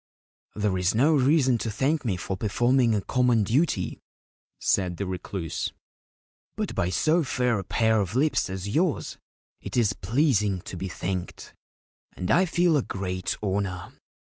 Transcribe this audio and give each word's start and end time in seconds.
'There 0.55 0.79
is 0.79 0.95
no 0.95 1.13
reason 1.13 1.59
to 1.59 1.69
thank 1.69 2.03
me 2.03 2.17
for 2.17 2.35
performing 2.35 2.95
a 2.95 3.01
common 3.03 3.43
duty/ 3.43 3.99
said 4.59 4.97
the 4.97 5.05
Recluse;' 5.05 5.73
but 6.57 6.73
by 6.73 6.89
so 6.89 7.23
fair 7.23 7.59
a 7.59 7.63
pair 7.63 8.01
of 8.01 8.15
lips 8.15 8.49
as 8.49 8.67
yours 8.67 9.19
it 9.61 9.77
is 9.77 9.93
pleasing 9.93 10.59
to 10.61 10.75
be 10.75 10.87
thanked, 10.87 11.53
and 12.13 12.31
I 12.31 12.45
feel 12.45 12.73
the 12.73 12.81
great 12.81 13.37
honour. 13.43 13.93